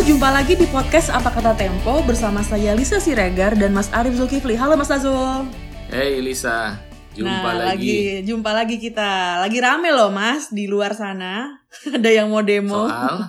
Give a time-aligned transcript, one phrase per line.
[0.00, 4.16] Halo, jumpa lagi di podcast Apa Kata Tempo bersama saya Lisa Siregar dan Mas Arif
[4.16, 4.56] Zulkifli.
[4.56, 5.44] Halo Mas Azul.
[5.92, 6.80] Hey Lisa,
[7.12, 8.24] jumpa nah, lagi.
[8.24, 9.44] Jumpa lagi kita.
[9.44, 11.52] Lagi rame loh Mas di luar sana.
[12.00, 12.88] Ada yang mau demo.
[12.88, 13.28] Soal?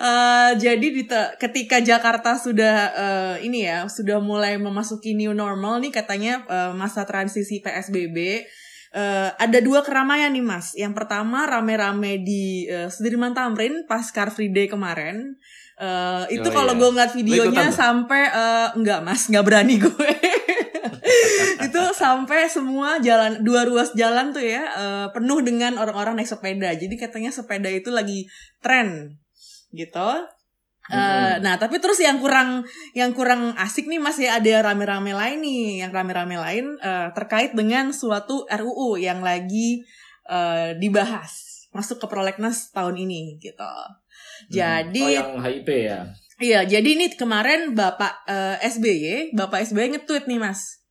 [0.00, 1.04] Uh, jadi di
[1.36, 7.04] ketika Jakarta sudah uh, ini ya sudah mulai memasuki new normal nih katanya uh, masa
[7.04, 8.48] transisi PSBB
[8.94, 10.74] uh, ada dua keramaian nih mas.
[10.74, 15.38] Yang pertama rame-rame di uh, Sudirman Tamrin pas Car Free Day kemarin.
[15.80, 16.80] Uh, itu Oh, kalau iya.
[16.80, 20.10] gue ngeliat videonya sampai uh, enggak mas nggak berani gue.
[21.66, 26.76] itu sampai semua jalan dua ruas jalan tuh ya uh, penuh dengan orang-orang naik sepeda.
[26.76, 28.28] Jadi katanya sepeda itu lagi
[28.60, 29.16] tren
[29.72, 30.10] gitu.
[30.90, 32.66] Eh, nah tapi terus yang kurang
[32.98, 37.94] yang kurang asik nih masih ada rame-rame lain nih yang rame-rame lain eh, terkait dengan
[37.94, 39.86] suatu RUU yang lagi
[40.26, 43.74] eh, dibahas masuk ke prolegnas tahun ini gitu.
[44.50, 46.10] Jadi oh yang HIP ya.
[46.42, 50.82] iya jadi ini kemarin Bapak eh, SBY Bapak SBY nge-tweet nih Mas.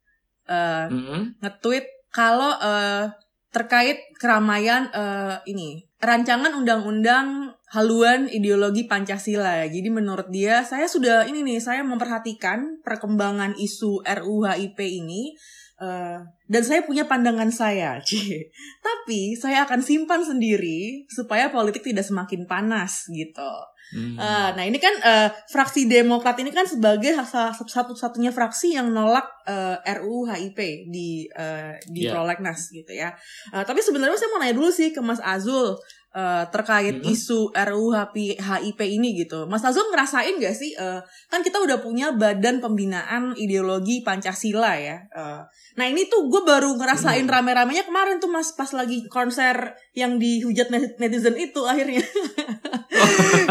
[0.47, 1.36] Eh, Mm-mm.
[1.44, 3.11] nge-tweet kalau eh,
[3.52, 9.66] terkait keramaian eh, ini rancangan undang-undang haluan ideologi Pancasila.
[9.66, 15.38] Jadi menurut dia saya sudah ini nih saya memperhatikan perkembangan isu RUU HIP ini
[15.78, 16.17] eh,
[16.50, 17.97] dan saya punya pandangan saya.
[18.08, 18.50] Cie.
[18.81, 23.53] Tapi saya akan simpan sendiri supaya politik tidak semakin panas gitu.
[23.90, 24.22] Hmm.
[24.22, 29.25] Eh, nah ini kan eh, fraksi Demokrat ini kan sebagai sa- satu-satunya fraksi yang nolak
[29.50, 32.14] eh, RUU HIP di eh, di Iya.
[32.14, 33.09] prolegnas gitu ya.
[33.50, 35.73] Eh, tapi sebenarnya saya mau nanya dulu sih ke Mas Azul
[36.10, 37.06] eh, terkait Mhm.
[37.06, 39.46] isu RUU HIP ini gitu.
[39.46, 40.74] Mas Azul ngerasain gak sih?
[40.74, 45.06] eh, kan kita udah punya Badan Pembinaan Ideologi Pancasila ya.
[45.06, 45.42] Eh,
[45.76, 47.30] nah ini tuh gue baru ngerasain Mhm.
[47.30, 49.54] rame-ramenya kemarin tuh Mas pas lagi konser
[49.94, 52.02] yang dihujat net- netizen itu akhirnya.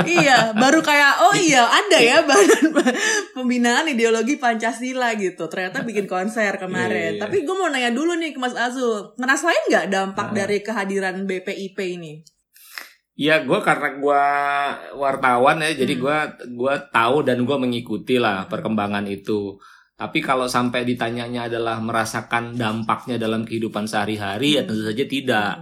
[0.08, 2.74] iya, baru kayak oh iya ada ya badan
[3.32, 5.46] pembinaan ideologi Pancasila gitu.
[5.46, 6.90] Ternyata bikin konser kemarin.
[6.90, 7.20] Iya, iya.
[7.22, 10.34] Tapi gue mau nanya dulu nih ke Mas Azul, ngerasain nggak dampak Ah.
[10.34, 12.20] dari kehadiran BPIP ini?
[13.18, 14.24] Ya gue karena gue
[14.94, 16.02] wartawan ya, jadi Hmm.
[16.02, 16.18] gue
[16.54, 19.58] gua tahu dan gue mengikuti lah perkembangan itu.
[19.92, 24.70] Tapi kalau sampai ditanyanya adalah merasakan dampaknya dalam kehidupan sehari-hari, ya Hmm.
[24.70, 25.54] tentu saja tidak.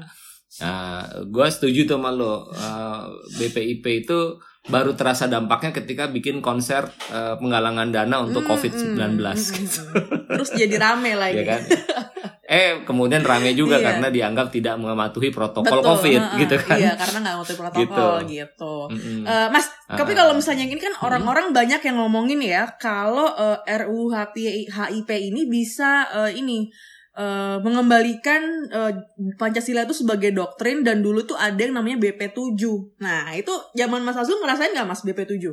[0.56, 2.48] Nah, gue setuju tuh sama lo.
[2.50, 3.02] Eh,
[3.38, 4.36] BPIP itu
[4.66, 9.80] baru terasa dampaknya ketika bikin konser eh, penggalangan dana untuk Hmm, COVID-19 hmm, hmm, gitu.
[9.80, 10.28] hmm.
[10.28, 11.40] Terus jadi rame lagi.
[11.40, 11.62] ya kan?
[12.46, 13.86] Eh kemudian rame juga Iya.
[13.90, 16.78] karena dianggap tidak mematuhi protokol Betul, COVID heeh, gitu kan.
[16.78, 18.74] Iya, karena nggak ngikutin protokol gitu.
[18.86, 19.20] Mm-mm.
[19.26, 20.16] Eh, mas, tapi Ah.
[20.22, 26.06] kalau misalnya ini kan orang-orang banyak yang ngomongin ya kalau eh, RUU HIP ini bisa
[26.08, 26.70] eh, ini
[27.16, 28.92] eh, mengembalikan eh,
[29.34, 32.62] Pancasila itu sebagai doktrin dan dulu tuh ada yang namanya BP7.
[33.00, 35.50] Nah, itu zaman Mas Azul ngerasain nggak Mas BP7?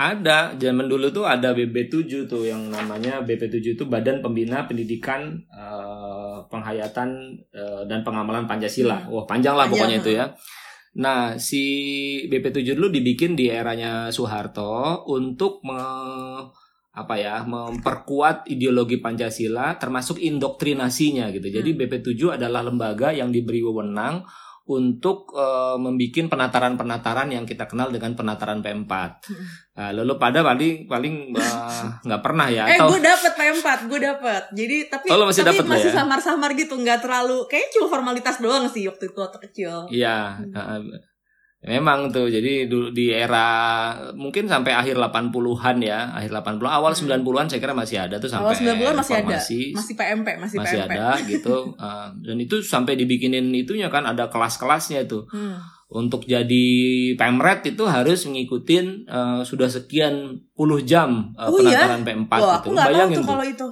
[0.00, 6.36] Ada, zaman dulu tuh ada BB7 tuh yang namanya BP7 itu Badan Pembina Pendidikan eh,
[6.48, 7.08] Penghayatan
[7.52, 9.04] eh, dan Pengamalan Pancasila.
[9.12, 9.76] Wah, panjang lah Hmm.
[9.76, 10.24] Panjang, pokoknya itu ya.
[10.96, 11.62] Nah, si
[12.26, 16.48] BP7 dulu dibikin di eranya Soeharto untuk me-
[16.90, 21.52] apa ya, memperkuat ideologi Pancasila termasuk indoktrinasinya gitu.
[21.52, 21.78] Jadi Hmm.
[21.78, 24.24] BP7 adalah lembaga yang diberi wewenang
[24.70, 28.92] untuk eh, membuat penataran-penataran yang kita kenal dengan penataran P4.
[29.26, 29.46] Hmm.
[29.80, 33.98] Nah, lalu pada paling paling eh, nggak pernah ya eh, atau gue dapet P4, gue
[33.98, 34.42] dapet.
[34.52, 36.04] Jadi tapi Oh, masih tapi dapet masih ya?
[36.04, 39.88] samar-samar gitu, nggak terlalu kayak cuma formalitas doang sih waktu itu waktu kecil.
[39.88, 40.52] Iya, Hmm.
[40.52, 41.00] eh,
[41.62, 42.26] memang tuh.
[42.26, 43.46] Jadi dulu di era
[44.12, 47.04] mungkin sampai akhir 80-an ya, akhir 80 awal Hmm.
[47.06, 49.36] 90-an saya kira masih ada tuh sampai Awal 90-an masih ada.
[49.36, 50.90] Masih PMP, masih, masih PMP.
[50.90, 51.56] ada gitu.
[51.80, 55.28] Eh, dan itu sampai dibikinin itunya kan ada kelas-kelasnya tuh.
[55.28, 55.60] Hmm.
[55.90, 56.66] Untuk jadi
[57.14, 60.14] pemret itu harus ngikutin eh, sudah sekian
[60.52, 61.84] puluh jam eh, Oh iya?
[61.84, 62.56] penataran P4 Wah, gitu.
[62.62, 63.28] aku Bayangin tuh tuh.
[63.28, 63.66] kalau itu.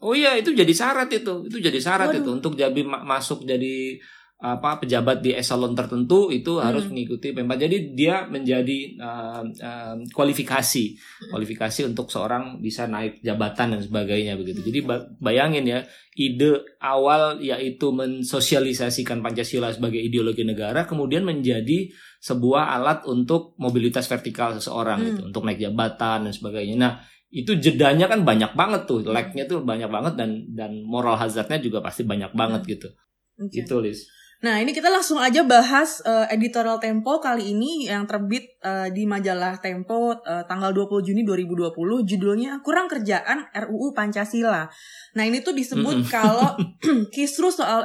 [0.00, 2.18] Oh iya itu jadi syarat itu, itu jadi syarat Waduh.
[2.18, 4.00] itu untuk jadi ma- masuk jadi
[4.40, 6.96] apa pejabat di eselon tertentu itu harus Hmm.
[6.96, 7.60] mengikuti P4.
[7.60, 10.84] Jadi dia menjadi uh, uh, kualifikasi,
[11.28, 14.64] kualifikasi untuk seorang bisa naik jabatan dan sebagainya begitu.
[14.64, 15.80] Jadi ba- bayangin ya
[16.16, 24.56] ide awal yaitu mensosialisasikan Pancasila sebagai ideologi negara kemudian menjadi sebuah alat untuk mobilitas vertikal
[24.56, 25.08] seseorang Hmm.
[25.12, 26.76] gitu, untuk naik jabatan dan sebagainya.
[26.76, 26.92] Nah,
[27.28, 31.78] itu jedanya kan banyak banget tuh, lag-nya tuh banyak banget dan dan moral hazardnya juga
[31.78, 32.88] pasti banyak banget gitu.
[33.36, 33.52] Oke.
[33.54, 34.00] Gitu, Lis.
[34.40, 39.04] Nah, ini kita langsung aja bahas eh, editorial Tempo kali ini yang terbit eh, di
[39.04, 41.76] majalah Tempo eh, tanggal 20 Juni 2020
[42.08, 44.64] judulnya Kurang Kerjaan RUU Pancasila.
[45.12, 46.08] Nah, ini tuh disebut Mm-mm.
[46.08, 46.56] kalau
[47.14, 47.84] kisru soal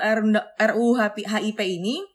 [0.56, 0.96] RUU
[1.28, 2.15] HIP ini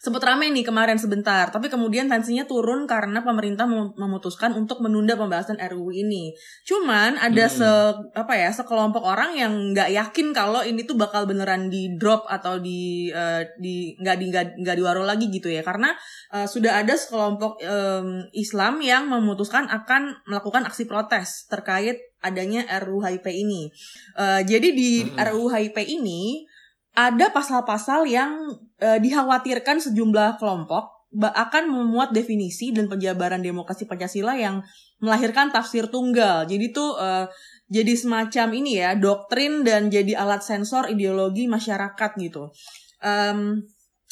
[0.00, 3.68] sempat rame nih kemarin sebentar, tapi kemudian tensinya turun karena pemerintah
[4.00, 6.32] memutuskan untuk menunda pembahasan RUU ini.
[6.64, 7.52] Cuman ada hmm.
[7.52, 7.70] se
[8.16, 12.56] apa ya sekelompok orang yang nggak yakin kalau ini tuh bakal beneran di drop atau
[12.56, 15.92] di uh, di nggak di nggak diwaro lagi gitu ya, karena
[16.32, 23.04] uh, sudah ada sekelompok um, Islam yang memutuskan akan melakukan aksi protes terkait adanya RUU
[23.04, 23.68] HIP ini.
[24.16, 25.20] Uh, jadi di hmm.
[25.28, 26.48] RUU HIP ini
[26.94, 28.50] ada pasal-pasal yang
[28.82, 34.62] uh, dikhawatirkan sejumlah kelompok akan memuat definisi dan penjabaran demokrasi Pancasila yang
[35.02, 36.46] melahirkan tafsir tunggal.
[36.46, 37.26] Jadi tuh uh,
[37.66, 42.54] jadi semacam ini ya doktrin dan jadi alat sensor ideologi masyarakat gitu.
[43.02, 43.66] Um,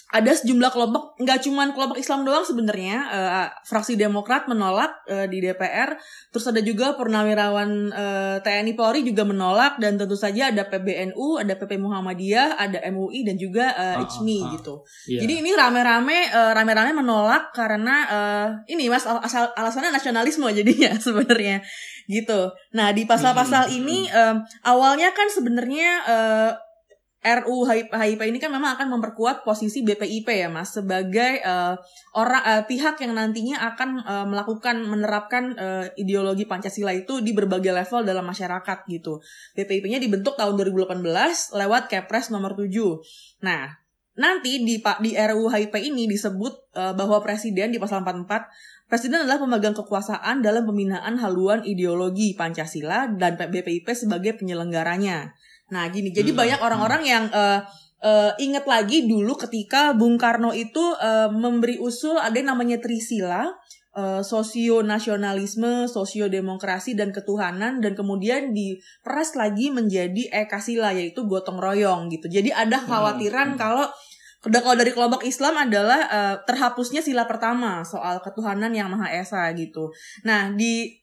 [0.09, 2.97] ada sejumlah kelompok nggak cuma kelompok Islam doang sebenarnya.
[3.13, 6.01] Uh, fraksi Demokrat menolak uh, di DPR
[6.33, 9.77] terus ada juga purnawirawan uh, TNI Polri juga menolak.
[9.77, 14.41] Dan tentu saja ada PBNU ada PP Muhammadiyah ada MUI dan juga uh, ICMI uh,
[14.41, 14.75] uh, gitu.
[15.13, 15.21] Yeah.
[15.29, 21.61] jadi ini rame-rame uh, rame-rame menolak karena uh, ini mas asal alasannya nasionalisme jadinya sebenarnya
[22.09, 22.49] gitu.
[22.73, 26.53] Nah di pasal-pasal hmm, ini um, awalnya kan sebenarnya uh,
[27.19, 31.75] RU HIP ini kan memang akan memperkuat posisi BPIP ya Mas sebagai uh,
[32.15, 37.75] orang uh, pihak yang nantinya akan uh, melakukan menerapkan uh, ideologi Pancasila itu di berbagai
[37.75, 39.19] level dalam masyarakat gitu.
[39.59, 41.03] BPIP-nya dibentuk tahun 2018
[41.59, 42.71] lewat Kepres nomor 7.
[43.43, 43.67] Nah,
[44.15, 49.37] nanti di di RU HIP ini disebut uh, bahwa presiden di pasal 44 Presiden adalah
[49.37, 55.37] pemegang kekuasaan dalam pembinaan haluan ideologi Pancasila dan BPIP sebagai penyelenggaranya.
[55.69, 56.11] Nah, gini.
[56.13, 56.39] Jadi hmm.
[56.39, 57.61] banyak orang-orang yang uh,
[58.03, 63.53] uh, ingat lagi dulu ketika Bung Karno itu uh, memberi usul ada yang namanya Trisila,
[63.99, 71.59] uh, sosio nasionalisme, sosio demokrasi dan ketuhanan dan kemudian diperas lagi menjadi ekasila yaitu gotong
[71.59, 72.31] royong gitu.
[72.31, 73.61] Jadi ada hmm, khawatiran hmm.
[73.61, 73.87] kalau
[74.39, 79.91] kalau dari kelompok Islam adalah uh, terhapusnya sila pertama soal ketuhanan yang maha esa gitu.
[80.23, 80.95] Nah di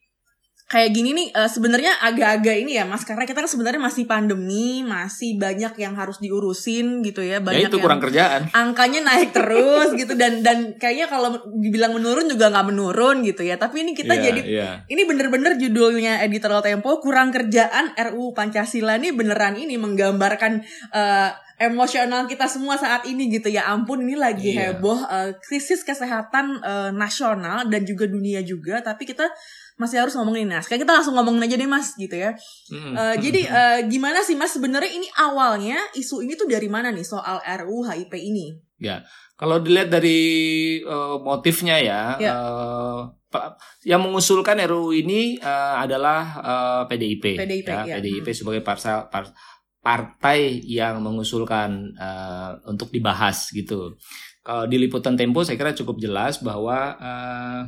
[0.65, 4.81] kayak gini nih uh, sebenarnya agak-agak ini ya Mas karena kita kan sebenarnya masih pandemi,
[4.81, 8.49] masih banyak yang harus diurusin gitu ya, banyak ya itu kurang kerjaan.
[8.49, 13.61] Angkanya naik terus gitu dan dan kayaknya kalau dibilang menurun juga nggak menurun gitu ya.
[13.61, 14.73] Tapi ini kita yeah, jadi yeah.
[14.89, 22.27] ini bener-bener judulnya editorial Tempo kurang kerjaan RU Pancasila ini beneran ini menggambarkan uh, emosional
[22.27, 24.75] kita semua saat ini gitu ya ampun ini lagi yeah.
[24.75, 29.23] heboh uh, krisis kesehatan uh, nasional dan juga dunia juga tapi kita
[29.75, 32.31] masih harus ngomongin nah sekarang kita langsung ngomongin aja deh mas gitu ya
[32.71, 32.93] mm.
[32.95, 37.03] uh, jadi uh, gimana sih mas sebenarnya ini awalnya isu ini tuh dari mana nih
[37.03, 39.03] soal RUU HIP ini ya
[39.35, 40.19] kalau dilihat dari
[40.87, 42.31] uh, motifnya ya, ya.
[42.39, 43.11] Uh,
[43.83, 47.95] yang mengusulkan RUU ini uh, adalah uh, PDIP, PDIP, ya, ya.
[47.99, 49.03] PDIP sebagai partai
[49.83, 53.99] partai yang mengusulkan uh, untuk dibahas gitu.
[54.39, 57.61] Kalau di liputan Tempo saya kira cukup jelas bahwa uh,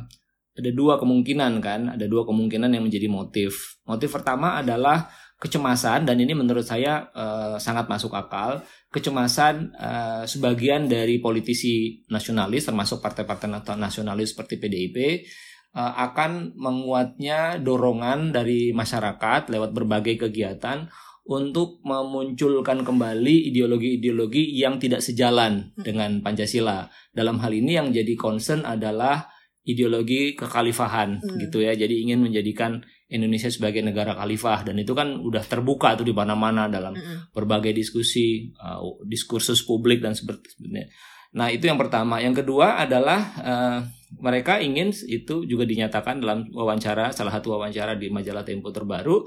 [0.58, 3.78] ada dua kemungkinan kan, ada dua kemungkinan yang menjadi motif.
[3.86, 5.06] Motif pertama adalah
[5.38, 8.66] kecemasan dan ini menurut saya uh, sangat masuk akal.
[8.90, 13.46] Kecemasan uh, sebagian dari politisi nasionalis termasuk partai-partai
[13.78, 20.90] nasionalis seperti PDIP uh, eh, akan menguatnya dorongan dari masyarakat lewat berbagai kegiatan
[21.28, 25.84] untuk memunculkan kembali ideologi-ideologi yang tidak sejalan hmm.
[25.84, 26.88] dengan Pancasila.
[27.12, 29.37] Dalam hal ini yang jadi concern adalah
[29.68, 31.38] ideologi kekhalifahan hmm.
[31.44, 31.76] gitu ya.
[31.76, 32.80] Jadi ingin menjadikan
[33.12, 37.36] Indonesia sebagai negara khalifah dan itu kan udah terbuka tuh di mana-mana dalam hmm.
[37.36, 40.88] berbagai diskusi, uh, diskursus publik dan sebagainya.
[41.36, 42.24] Nah, itu yang pertama.
[42.24, 43.78] Yang kedua adalah uh,
[44.16, 49.20] mereka ingin itu juga dinyatakan dalam wawancara salah satu wawancara di majalah Tempo terbaru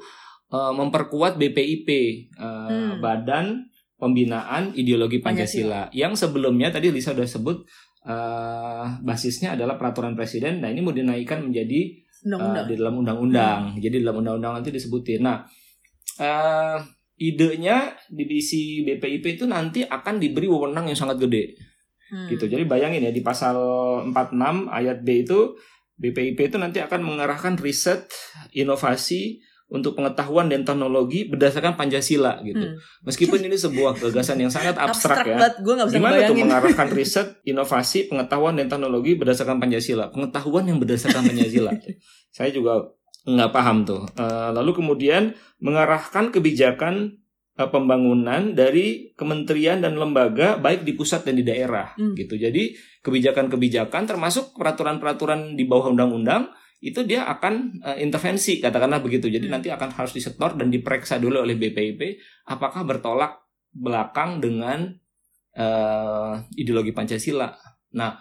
[0.50, 1.88] uh, memperkuat BPIP
[2.42, 2.92] uh, hmm.
[2.98, 3.71] Badan
[4.02, 7.58] Pembinaan Ideologi Pancasila, Pancasila yang sebelumnya tadi Lisa sudah sebut
[8.10, 10.58] uh, basisnya adalah peraturan presiden.
[10.58, 12.66] Nah ini mau dinaikkan menjadi undang-undang.
[12.66, 13.62] Uh, di dalam undang-undang.
[13.70, 13.78] Hmm.
[13.78, 15.22] Jadi dalam undang-undang nanti disebutin.
[15.22, 15.46] Nah
[16.18, 16.78] uh,
[17.22, 21.54] idenya divisi BPIP itu nanti akan diberi wewenang yang sangat gede.
[22.10, 22.26] Hmm.
[22.26, 22.50] Gitu.
[22.50, 23.56] Jadi bayangin ya di pasal
[24.10, 25.54] 46 ayat B itu
[26.02, 28.10] BPIP itu nanti akan mengarahkan riset,
[28.58, 29.38] inovasi,
[29.72, 32.60] untuk pengetahuan dan teknologi berdasarkan Pancasila gitu.
[32.60, 32.76] Hmm.
[33.08, 35.64] Meskipun ini sebuah gagasan yang sangat abstrak, abstrak ya.
[35.64, 40.12] Gua gak bisa Gimana tuh mengarahkan riset, inovasi, pengetahuan dan teknologi berdasarkan Pancasila.
[40.12, 41.72] Pengetahuan yang berdasarkan Pancasila.
[42.36, 42.84] Saya juga
[43.24, 44.04] nggak paham tuh.
[44.20, 47.24] Uh, lalu kemudian mengarahkan kebijakan
[47.56, 52.20] uh, pembangunan dari kementerian dan lembaga baik di pusat dan di daerah hmm.
[52.20, 52.36] gitu.
[52.36, 52.76] Jadi
[53.08, 59.30] kebijakan-kebijakan termasuk peraturan-peraturan di bawah undang-undang itu dia akan uh, intervensi katakanlah begitu.
[59.30, 59.54] Jadi hmm.
[59.54, 62.18] nanti akan harus disetor dan diperiksa dulu oleh BPIP
[62.50, 63.38] apakah bertolak
[63.72, 64.90] belakang dengan
[65.56, 67.54] uh, ideologi Pancasila
[67.96, 68.16] Nah,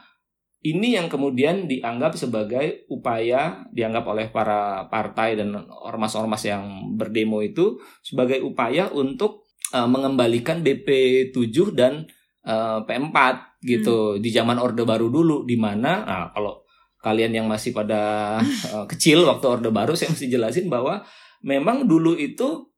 [0.60, 7.80] ini yang kemudian dianggap sebagai upaya dianggap oleh para partai dan ormas-ormas yang berdemo itu
[8.04, 10.88] sebagai upaya untuk uh, mengembalikan BP
[11.32, 12.04] 7 dan
[12.44, 13.16] uh, P4
[13.64, 14.20] gitu hmm.
[14.20, 16.60] di zaman Orde Baru dulu di mana nah, kalau
[17.00, 18.36] kalian yang masih pada
[18.72, 21.04] uh, kecil waktu Orde Baru saya mesti jelasin bahwa
[21.44, 22.70] memang dulu itu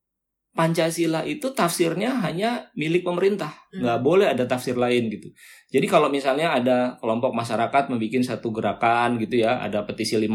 [0.52, 3.80] Pancasila itu tafsirnya hanya milik pemerintah, hmm.
[3.80, 5.32] nggak boleh ada tafsir lain gitu.
[5.72, 10.28] Jadi kalau misalnya ada kelompok masyarakat membuat satu gerakan gitu ya, ada petisi 50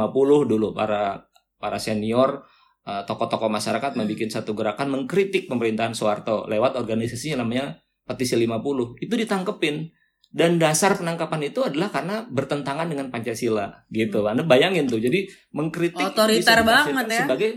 [0.49, 1.21] dulu para
[1.61, 2.41] para senior
[2.89, 3.99] uh, tokoh-tokoh masyarakat hmm.
[4.01, 7.77] membuat satu gerakan mengkritik pemerintahan Soeharto lewat organisasinya namanya
[8.09, 8.97] petisi 50.
[8.97, 9.85] Itu ditangkepin
[10.31, 14.27] dan dasar penangkapan itu adalah karena bertentangan dengan Pancasila gitu.
[14.27, 14.35] Hmm.
[14.35, 14.99] Anda bayangin tuh.
[14.99, 17.23] Jadi mengkritik otoriter banget ya.
[17.25, 17.51] Sebagai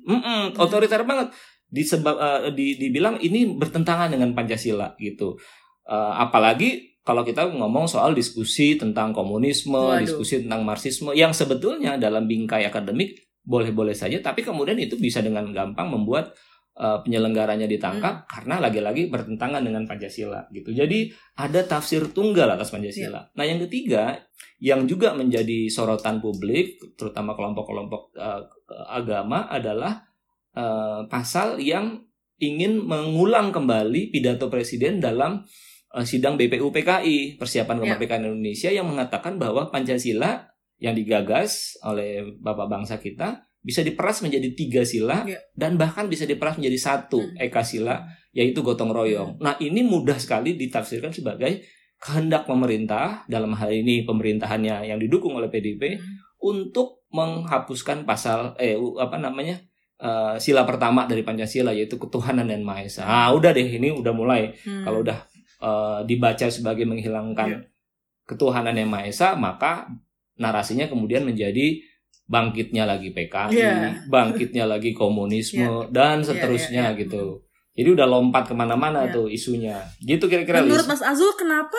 [0.00, 1.28] mm -mm, otoriter banget
[1.68, 5.36] disebab uh, di, dibilang ini bertentangan dengan Pancasila gitu.
[5.84, 10.00] Uh, apalagi kalau kita ngomong soal diskusi tentang komunisme, Waduh.
[10.00, 15.52] diskusi tentang marxisme yang sebetulnya dalam bingkai akademik boleh-boleh saja, tapi kemudian itu bisa dengan
[15.52, 16.32] gampang membuat
[16.78, 18.26] uh, penyelenggaranya ditangkap hmm.
[18.28, 20.74] karena lagi-lagi bertentangan dengan Pancasila gitu.
[20.74, 23.30] Jadi ada tafsir tunggal atas Pancasila.
[23.30, 23.30] Ya.
[23.34, 24.18] Nah, yang ketiga
[24.58, 28.42] yang juga menjadi sorotan publik terutama kelompok-kelompok uh,
[28.90, 30.02] agama adalah
[30.58, 32.02] uh, pasal yang
[32.42, 35.46] ingin mengulang kembali pidato presiden dalam
[35.94, 37.82] uh, sidang BPUPKI persiapan ya.
[37.94, 38.26] kemerdekaan.
[38.26, 40.50] Indonesia yang mengatakan bahwa Pancasila
[40.82, 45.40] yang digagas oleh bapak bangsa kita bisa diperas menjadi tiga sila ya.
[45.56, 47.40] dan bahkan bisa diperas menjadi satu hmm.
[47.40, 48.04] eka sila
[48.36, 49.40] yaitu gotong royong.
[49.40, 49.42] Hmm.
[49.42, 51.64] Nah ini mudah sekali ditafsirkan sebagai
[51.96, 56.44] kehendak pemerintah dalam hal ini pemerintahannya yang didukung oleh PDIP hmm.
[56.44, 59.56] untuk menghapuskan pasal eh apa namanya
[60.04, 63.08] uh, sila pertama dari Pancasila yaitu ketuhanan dan Maha Esa.
[63.08, 64.52] Ah, udah deh ini udah mulai.
[64.60, 64.84] Hmm.
[64.84, 65.18] Kalau udah
[65.64, 67.62] uh, dibaca sebagai menghilangkan yeah.
[68.28, 69.88] ketuhanan yang Maha Esa, maka
[70.36, 71.80] narasinya kemudian menjadi
[72.24, 74.00] bangkitnya lagi PKI, yeah.
[74.08, 75.92] bangkitnya lagi komunisme yeah.
[75.92, 77.02] dan iya, seterusnya yeah, yeah, yeah.
[77.04, 77.24] gitu.
[77.74, 79.12] Jadi udah lompat ke mana-mana yeah.
[79.12, 79.82] tuh isunya.
[79.98, 80.62] Gitu kira-kira.
[80.62, 81.74] Menurut Mas Azul, kenapa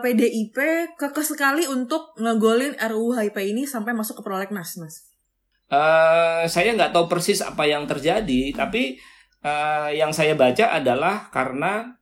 [0.00, 0.54] PDIP
[0.94, 5.10] kekeh sekali untuk ngegolin RUU HIP ini sampai masuk ke prolegnas, Mas?
[5.66, 9.00] Uh, saya nggak tahu persis apa yang terjadi, tapi
[9.42, 11.96] uh, yang saya baca adalah karena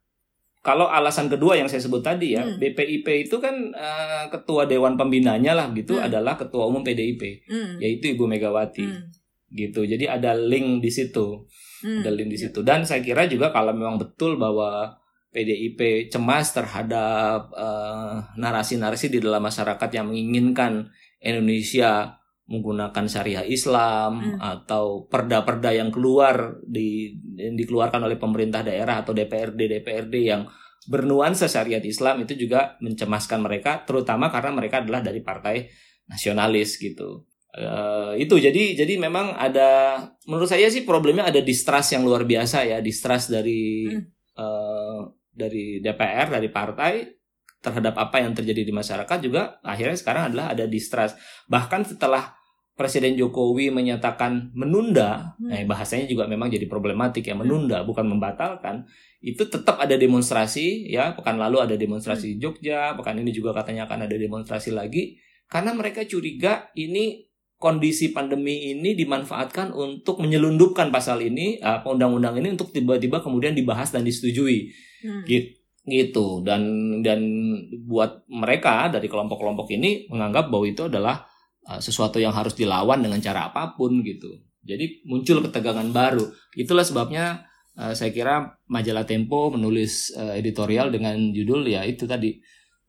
[0.60, 2.60] kalau alasan kedua yang saya sebut tadi ya, hmm.
[2.60, 6.04] BPIP itu kan uh, ketua dewan pembinanya lah gitu hmm.
[6.04, 7.80] adalah ketua umum PDIP, hmm.
[7.80, 8.84] yaitu Ibu Megawati.
[8.84, 9.08] Hmm.
[9.48, 9.88] Gitu.
[9.88, 11.48] Jadi ada link di situ.
[11.80, 12.04] Hmm.
[12.04, 12.60] Ada link di situ.
[12.60, 14.92] Dan saya kira juga kalau memang betul bahwa
[15.32, 17.54] PDIP cemas terhadap
[18.36, 20.92] narasi-narasi uh, di dalam masyarakat yang menginginkan
[21.24, 22.19] Indonesia
[22.50, 24.38] menggunakan syariah Islam hmm.
[24.42, 30.42] atau perda-perda yang keluar di yang dikeluarkan oleh pemerintah daerah atau DPRD DPRD yang
[30.90, 35.71] bernuansa syariat Islam itu juga mencemaskan mereka terutama karena mereka adalah dari partai
[36.11, 37.23] nasionalis gitu.
[37.50, 42.62] Uh, itu jadi jadi memang ada menurut saya sih problemnya ada distrust yang luar biasa
[42.62, 44.38] ya distrust dari hmm.
[44.38, 45.02] uh,
[45.35, 47.11] dari DPR dari partai
[47.59, 51.19] terhadap apa yang terjadi di masyarakat juga akhirnya sekarang adalah ada distrust
[51.50, 52.39] bahkan setelah
[52.80, 55.52] Presiden Jokowi menyatakan menunda, hmm.
[55.52, 57.87] nah bahasanya juga memang jadi problematik ya menunda hmm.
[57.92, 58.88] bukan membatalkan.
[59.20, 62.32] Itu tetap ada demonstrasi ya, pekan lalu ada demonstrasi hmm.
[62.32, 65.20] di Jogja, pekan ini juga katanya akan ada demonstrasi lagi
[65.52, 67.28] karena mereka curiga ini
[67.60, 73.92] kondisi pandemi ini dimanfaatkan untuk menyelundupkan pasal ini, uh, undang-undang ini untuk tiba-tiba kemudian dibahas
[73.92, 74.72] dan disetujui.
[75.04, 75.28] Hmm.
[75.28, 76.62] Gitu gitu dan
[77.00, 77.25] dan
[77.88, 81.25] buat mereka dari kelompok-kelompok ini menganggap bahwa itu adalah
[81.78, 84.34] sesuatu yang harus dilawan dengan cara apa pun gitu.
[84.66, 86.26] Jadi muncul ketegangan baru.
[86.58, 87.46] Itulah sebabnya
[87.78, 92.34] uh, saya kira majalah Tempo menulis uh, editorial dengan judul ya itu tadi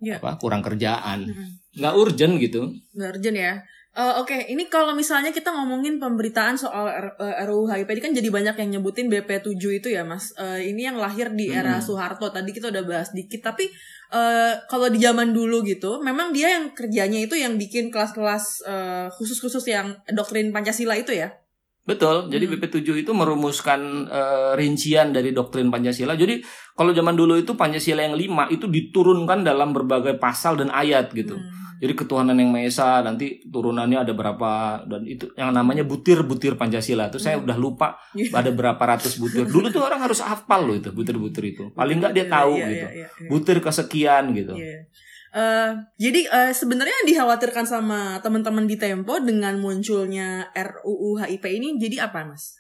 [0.02, 0.18] ya.
[0.18, 1.30] apa kurang kerjaan,
[1.78, 2.74] nggak urgent gitu.
[2.98, 3.54] Nggak urgent ya.
[3.92, 4.42] Uh, Oke, okay.
[4.56, 6.88] ini kalau misalnya kita ngomongin pemberitaan soal
[7.20, 10.32] RUU HIP ini kan jadi banyak yang nyebutin BP7 itu ya, Mas.
[10.40, 11.84] Uh, ini yang lahir di era hmm.
[11.84, 12.32] Soeharto.
[12.32, 13.68] Tadi kita udah bahas dikit, tapi
[14.12, 19.08] uh, kalau di zaman dulu gitu, memang dia yang kerjanya itu yang bikin kelas-kelas uh,
[19.16, 21.32] khusus-khusus yang doktrin Pancasila itu ya.
[21.82, 22.30] Betul.
[22.30, 22.54] Jadi hmm.
[22.62, 26.14] BP7 itu merumuskan uh, rincian dari doktrin Pancasila.
[26.14, 26.46] Jadi
[26.78, 31.38] kalau zaman dulu itu Pancasila yang lima itu diturunkan dalam berbagai pasal dan ayat gitu.
[31.38, 36.54] Hmm jadi ketuhanan yang Maha Esa nanti turunannya ada berapa dan itu yang namanya butir-butir
[36.54, 37.10] Pancasila.
[37.10, 37.46] Itu saya hmm.
[37.50, 38.30] udah lupa iya.
[38.40, 39.50] ada berapa ratus butir.
[39.50, 41.74] Dulu tuh orang harus hafal loh itu butir-butir itu.
[41.74, 42.86] Paling nggak dia iya, tahu yeah, gitu.
[42.86, 43.30] Yeah, yeah.
[43.34, 44.54] Butir kesekian gitu.
[44.54, 44.86] Yeah.
[45.32, 51.80] Uh, jadi uh, sebenarnya yang dikhawatirkan sama teman-teman di Tempo dengan munculnya RUU HIP ini
[51.80, 52.60] jadi apa, Mas?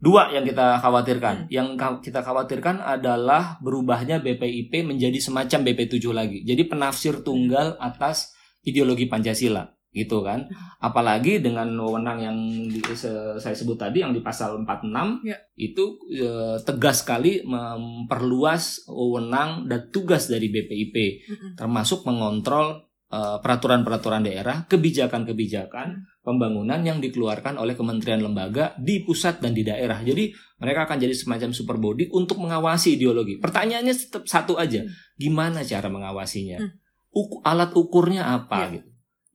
[0.00, 1.44] Dua yang kita khawatirkan.
[1.44, 1.48] Hmm.
[1.50, 1.68] Yang
[2.06, 6.38] kita khawatirkan adalah berubahnya BPIP menjadi semacam BP7 lagi.
[6.46, 8.32] Jadi penafsir tunggal atas
[8.62, 10.46] ideologi Pancasila gitu kan.
[10.78, 15.34] Apalagi dengan wewenang yang di- se- saya sebut tadi yang di pasal 46 Ya.
[15.54, 21.50] itu eh, tegas sekali memperluas wewenang dan tugas dari BPIP Mm-mm.
[21.56, 25.88] termasuk mengontrol eh, peraturan-peraturan daerah, kebijakan-kebijakan
[26.20, 29.98] pembangunan yang dikeluarkan oleh kementerian lembaga di pusat dan di daerah.
[29.98, 33.36] Jadi mereka akan jadi semacam super body untuk mengawasi ideologi.
[33.36, 36.60] Pertanyaannya tetap satu aja, gimana cara mengawasinya?
[36.60, 36.70] Hmm.
[37.10, 38.78] Uku- alat ukurnya apa Ya.
[38.78, 38.89] gitu.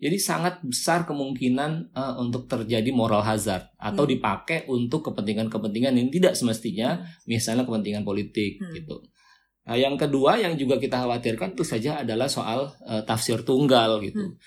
[0.05, 4.12] Jadi sangat besar kemungkinan eh, untuk terjadi moral hazard atau Hmm.
[4.13, 8.69] dipakai untuk kepentingan-kepentingan yang tidak semestinya, misalnya kepentingan politik Hmm.
[8.77, 9.01] gitu.
[9.65, 14.21] Nah, yang kedua yang juga kita khawatirkan itu saja adalah soal eh, tafsir tunggal gitu.
[14.21, 14.38] Hmm.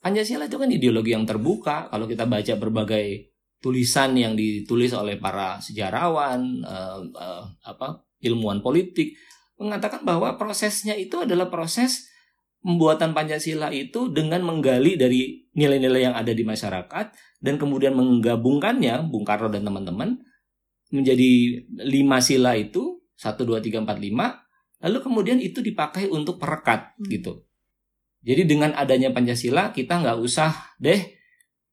[0.00, 1.92] Pancasila itu kan ideologi yang terbuka.
[1.92, 9.14] Kalau kita baca berbagai tulisan yang ditulis oleh para sejarawan, eh, eh, apa ilmuwan politik,
[9.60, 12.10] mengatakan bahwa prosesnya itu adalah proses
[12.62, 17.06] pembuatan Pancasila itu dengan menggali dari nilai-nilai yang ada di masyarakat
[17.42, 20.16] dan kemudian menggabungkannya Bung Karno dan teman-teman
[20.94, 24.38] menjadi lima sila itu satu dua tiga empat lima
[24.82, 27.06] lalu kemudian itu dipakai untuk perekat Hmm.
[27.10, 27.32] gitu.
[28.22, 31.00] Jadi dengan adanya Pancasila kita nggak usah deh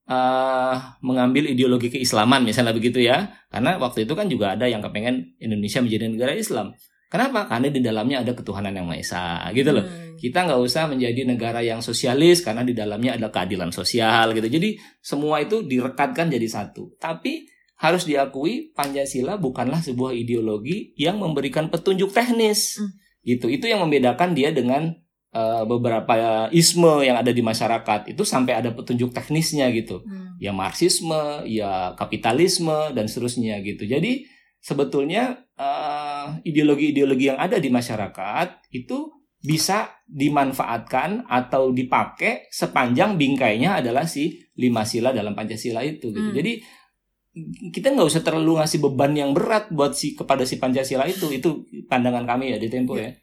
[0.10, 3.30] eh, mengambil ideologi keislaman misalnya begitu ya.
[3.54, 6.74] Karena waktu itu kan juga ada yang kepengen Indonesia menjadi negara Islam
[7.10, 10.20] kenapa karena di dalamnya ada ketuhanan yang maha esa gitu loh Hmm.
[10.20, 14.52] kita nggak usah menjadi negara yang sosialis karena di dalamnya ada keadilan sosial gitu.
[14.52, 16.92] Jadi semua itu direkatkan jadi satu.
[17.00, 17.48] Tapi
[17.80, 22.76] harus diakui Pancasila bukanlah sebuah ideologi yang memberikan petunjuk teknis.
[22.76, 22.92] Hmm.
[23.24, 23.48] Gitu.
[23.48, 24.92] Itu yang membedakan dia dengan
[25.32, 28.12] eh, beberapa isme yang ada di masyarakat.
[28.12, 30.04] Itu sampai ada petunjuk teknisnya gitu.
[30.04, 30.36] Hmm.
[30.44, 33.88] Ya marxisme, ya kapitalisme dan seterusnya gitu.
[33.88, 34.28] Jadi
[34.60, 36.09] sebetulnya eh,
[36.44, 44.84] ideologi-ideologi yang ada di masyarakat itu bisa dimanfaatkan atau dipakai sepanjang bingkainya adalah si lima
[44.84, 46.30] sila dalam Pancasila itu gitu.
[46.30, 46.36] Hmm.
[46.36, 46.60] Jadi
[47.72, 51.64] kita nggak usah terlalu ngasih beban yang berat buat si kepada si Pancasila itu itu
[51.88, 53.16] pandangan kami ya di Tempo ya.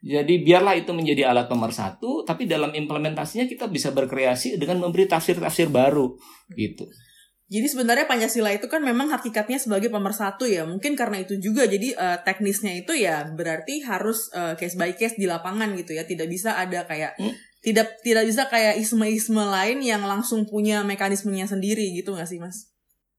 [0.00, 5.68] Jadi biarlah itu menjadi alat pemersatu, tapi dalam implementasinya kita bisa berkreasi dengan memberi tafsir-tafsir
[5.68, 6.16] baru
[6.56, 6.88] gitu.
[7.50, 10.62] Jadi sebenarnya Pancasila itu kan memang hakikatnya sebagai pemersatu ya.
[10.62, 15.18] Mungkin karena itu juga jadi eh, teknisnya itu ya berarti harus eh, case by case
[15.18, 16.06] di lapangan gitu ya.
[16.06, 17.34] Tidak bisa ada kayak Hmm.
[17.60, 22.70] tidak tidak bisa kayak isme-isme lain yang langsung punya mekanismenya sendiri gitu nggak sih Mas?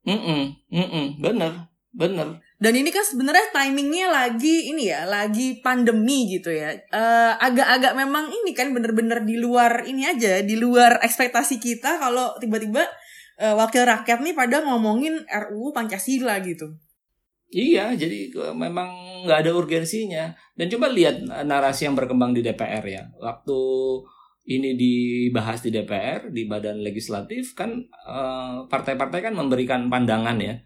[0.07, 2.41] Mm mm bener, bener.
[2.57, 6.73] Dan ini kan sebenarnya timingnya lagi ini ya, lagi pandemi gitu ya.
[6.73, 12.33] Eh, Agak-agak memang ini kan bener-bener di luar ini aja, di luar ekspektasi kita kalau
[12.41, 12.85] tiba-tiba
[13.41, 16.77] eh, wakil rakyat nih pada ngomongin RUU Pancasila gitu.
[17.49, 20.29] Iya, jadi eh, memang nggak ada urgensinya.
[20.53, 23.03] Dan coba lihat eh, narasi yang berkembang di DPR ya.
[23.17, 23.59] Waktu
[24.45, 27.77] ini dibahas di DPR, di badan legislatif kan
[28.67, 30.57] partai-partai kan memberikan pandangan ya.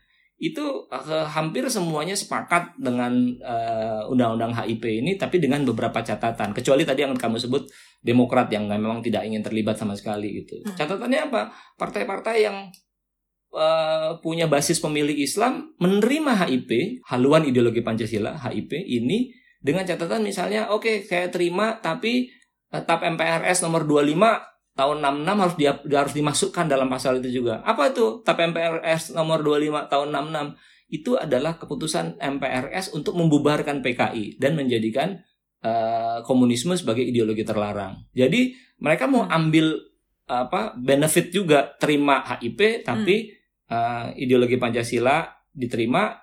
[0.46, 6.54] Itu eh, hampir semuanya sepakat dengan eh, undang-undang HIP ini, tapi dengan beberapa catatan.
[6.54, 7.66] Kecuali tadi yang kamu sebut
[8.06, 10.62] Demokrat yang memang tidak ingin terlibat sama sekali gitu.
[10.62, 10.78] Hmm.
[10.78, 11.50] Catatannya apa?
[11.74, 12.70] Partai-partai yang
[13.50, 19.34] eh, punya basis pemilih Islam menerima HIP, haluan ideologi Pancasila, HIP ini
[19.66, 22.30] dengan catatan misalnya oke saya terima tapi
[22.70, 24.14] TAP MPRS nomor 25
[24.76, 27.64] tahun 66 harus dia, harus dimasukkan dalam pasal itu juga.
[27.64, 30.92] Apa itu TAP MPRS nomor 25 tahun 66?
[30.92, 35.24] Itu adalah keputusan MPRS untuk membubarkan PKI dan menjadikan
[35.66, 37.98] eh, komunisme sebagai ideologi terlarang.
[38.14, 39.34] Jadi mereka mau Hmm.
[39.34, 39.82] ambil
[40.26, 43.34] apa benefit juga terima HIP tapi
[43.66, 46.14] eh, ideologi Pancasila diterima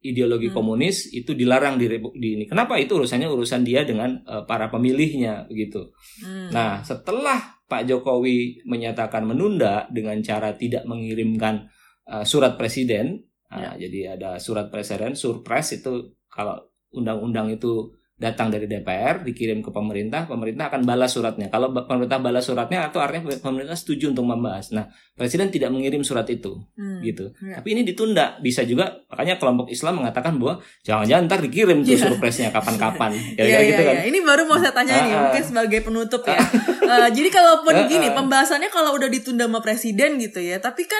[0.00, 0.56] ideologi Hmm.
[0.56, 1.86] komunis itu dilarang di,
[2.16, 2.44] di ini.
[2.48, 5.92] Kenapa itu urusannya urusan dia dengan eh, para pemilihnya begitu.
[6.24, 6.48] Hmm.
[6.50, 11.70] Nah, setelah Pak Jokowi menyatakan menunda dengan cara tidak mengirimkan
[12.10, 13.74] uh, surat presiden, Ya.
[13.74, 16.58] uh, jadi ada surat presiden, surpres itu kalau
[16.90, 21.48] undang-undang itu datang dari DPR, dikirim ke pemerintah, pemerintah akan balas suratnya.
[21.48, 24.76] Kalau pemerintah balas suratnya, itu artinya pemerintah setuju untuk membahas.
[24.76, 24.84] Nah,
[25.16, 27.00] presiden tidak mengirim surat itu, Hmm.
[27.00, 27.32] gitu.
[27.40, 27.56] Ya.
[27.56, 29.00] Tapi ini ditunda, bisa juga.
[29.08, 32.04] Makanya kelompok Islam mengatakan bahwa jangan-jangan ntar dikirim tuh Iya.
[32.06, 33.94] surpresnya kapan-kapan, kira-kira iya, gitu kan.
[33.96, 34.04] iya.
[34.12, 35.20] Ini baru mau saya tanya nih, Ah, ah.
[35.24, 36.36] mungkin sebagai penutup ya.
[36.90, 38.18] Eh, jadi kalaupun Ah, gini, ah.
[38.18, 40.98] pembahasannya kalau udah ditunda sama presiden gitu ya, tapi kan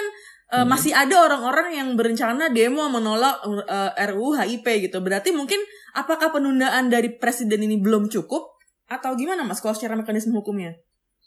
[0.51, 0.67] eh, Hmm.
[0.67, 4.99] masih ada orang-orang yang berencana demo menolak eh, RUU HIP gitu.
[4.99, 5.57] Berarti mungkin
[5.95, 8.51] apakah penundaan dari presiden ini belum cukup
[8.85, 10.75] atau gimana Mas kalau secara mekanisme hukumnya?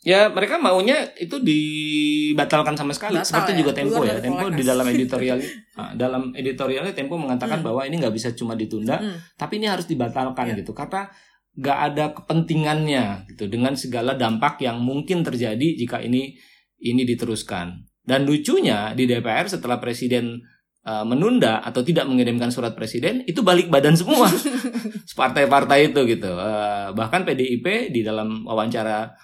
[0.04, 3.16] Ya mereka maunya itu dibatalkan sama sekali.
[3.16, 4.20] Batal Seperti ya, juga Tempo keluar ya.
[4.20, 5.38] Tempo di dalam editorial
[5.74, 7.66] ah, dalam editorialnya Tempo mengatakan Hmm.
[7.72, 9.16] bahwa ini nggak bisa cuma ditunda, Hmm.
[9.40, 10.60] tapi ini harus dibatalkan Ya.
[10.60, 11.08] gitu karena
[11.54, 16.34] nggak ada kepentingannya gitu dengan segala dampak yang mungkin terjadi jika ini
[16.82, 17.72] ini diteruskan.
[18.04, 20.44] Dan lucunya di DPR setelah presiden
[20.84, 24.28] uh, menunda atau tidak mengirimkan surat presiden itu balik badan semua
[25.20, 26.36] partai-partai itu gitu.
[26.36, 29.16] Uh, bahkan PDIP di dalam wawancara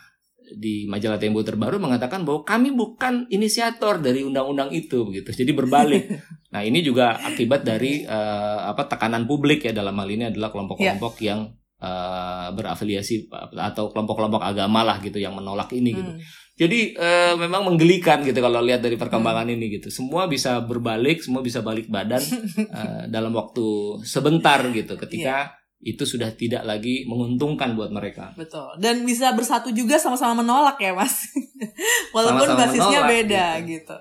[0.50, 5.30] di majalah Tempo terbaru mengatakan bahwa kami bukan inisiator dari undang-undang itu begitu.
[5.30, 6.04] Jadi berbalik.
[6.52, 11.14] nah, ini juga akibat dari uh, apa tekanan publik ya dalam hal ini adalah kelompok-kelompok
[11.22, 16.12] yang uh, berafiliasi atau kelompok-kelompok agama lah gitu yang menolak ini gitu.
[16.60, 16.68] Hmm.
[16.68, 19.88] Jadi eh, memang menggelikan gitu kalau lihat dari perkembangan ini gitu.
[19.88, 22.20] Semua bisa berbalik, semua bisa balik badan
[22.60, 28.36] eh, dalam waktu sebentar gitu ketika itu sudah tidak lagi menguntungkan buat mereka.
[28.36, 28.76] Betul.
[28.76, 31.32] Dan bisa bersatu juga sama-sama menolak ya, Mas.
[32.14, 33.98] Walaupun Sama-sama basisnya menolak, beda gitu.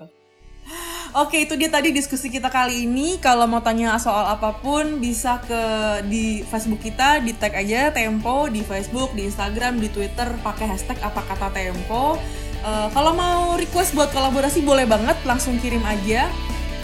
[1.10, 3.18] Oke, itu dia tadi diskusi kita kali ini.
[3.18, 5.62] Kalau mau tanya soal apa pun bisa ke
[6.06, 11.02] di Facebook kita, di tag aja Tempo di Facebook, di Instagram, di Twitter pakai hashtag
[11.02, 12.14] apa kata Tempo.
[12.60, 16.28] Eh, kalau mau request buat kolaborasi boleh banget langsung kirim aja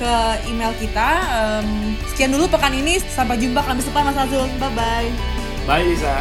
[0.01, 0.13] ke
[0.49, 1.09] email kita.
[1.61, 3.01] Em, sekian dulu pekan ini.
[3.01, 4.49] Sampai jumpa kamis depan Mas Azul.
[4.57, 5.09] Bye bye.
[5.69, 6.17] Bye Lisa.